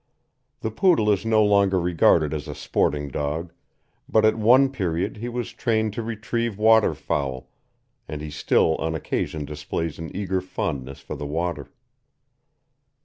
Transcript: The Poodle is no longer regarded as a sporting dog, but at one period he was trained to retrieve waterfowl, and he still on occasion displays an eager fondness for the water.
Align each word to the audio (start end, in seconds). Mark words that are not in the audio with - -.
The 0.61 0.71
Poodle 0.71 1.11
is 1.11 1.27
no 1.27 1.43
longer 1.45 1.79
regarded 1.79 2.33
as 2.33 2.47
a 2.47 2.55
sporting 2.55 3.09
dog, 3.09 3.53
but 4.09 4.25
at 4.25 4.35
one 4.35 4.71
period 4.71 5.17
he 5.17 5.29
was 5.29 5.53
trained 5.53 5.93
to 5.93 6.01
retrieve 6.01 6.57
waterfowl, 6.57 7.51
and 8.07 8.19
he 8.19 8.31
still 8.31 8.75
on 8.77 8.95
occasion 8.95 9.45
displays 9.45 9.99
an 9.99 10.09
eager 10.15 10.41
fondness 10.41 11.01
for 11.01 11.15
the 11.15 11.27
water. 11.27 11.69